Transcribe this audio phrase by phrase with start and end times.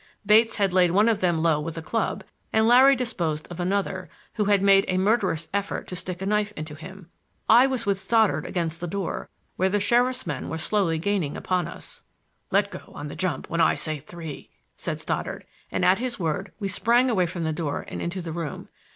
[0.25, 4.09] Bates had laid one of them low with a club and Larry disposed of another,
[4.33, 7.11] who had made a murderous effort to stick a knife into him.
[7.47, 11.67] I was with Stoddard against the door, where the sheriff's men were slowly gaining upon
[11.67, 12.01] us.
[12.49, 16.51] "Let go on the jump when I say three," said Stoddard, and at his word
[16.59, 18.69] we sprang away from the door and into the room.